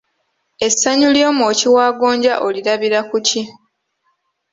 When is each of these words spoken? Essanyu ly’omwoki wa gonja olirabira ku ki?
Essanyu 0.67 1.07
ly’omwoki 1.15 1.67
wa 1.75 1.87
gonja 1.99 2.33
olirabira 2.47 2.99
ku 3.09 3.17
ki? 3.27 3.41